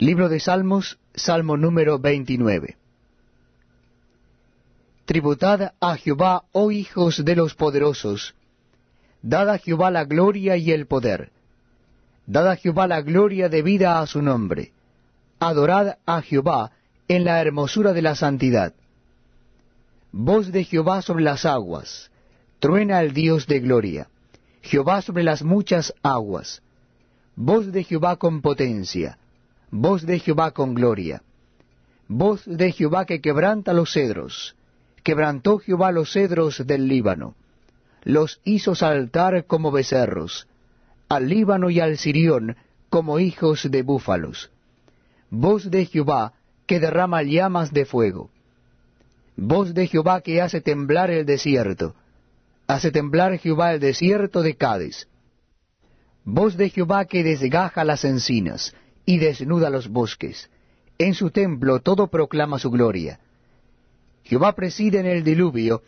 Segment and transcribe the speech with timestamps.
[0.00, 2.78] Libro de Salmos, Salmo número 29.
[5.04, 8.34] Tributad a Jehová, oh hijos de los poderosos,
[9.20, 11.32] dad a Jehová la gloria y el poder,
[12.24, 14.72] dad a Jehová la gloria debida a su nombre,
[15.38, 16.70] adorad a Jehová
[17.06, 18.72] en la hermosura de la santidad.
[20.12, 22.10] Voz de Jehová sobre las aguas,
[22.58, 24.08] truena el Dios de gloria,
[24.62, 26.62] Jehová sobre las muchas aguas,
[27.36, 29.18] voz de Jehová con potencia,
[29.70, 31.22] voz de Jehová con gloria,
[32.08, 34.56] voz de Jehová que quebranta los cedros,
[35.02, 37.36] quebrantó Jehová los cedros del Líbano,
[38.02, 40.48] los hizo saltar como becerros,
[41.08, 42.56] al Líbano y al Sirión
[42.88, 44.50] como hijos de búfalos.
[45.30, 46.32] Voz de Jehová
[46.66, 48.30] que derrama llamas de fuego.
[49.36, 51.94] Voz de Jehová que hace temblar el desierto.
[52.66, 55.08] Hace temblar Jehová el desierto de Cádiz.
[56.24, 58.74] Voz de Jehová que desgaja las encinas
[59.10, 60.48] y desnuda los bosques.
[60.96, 63.18] En su templo todo proclama su gloria.
[64.22, 65.82] Jehová preside en el diluvio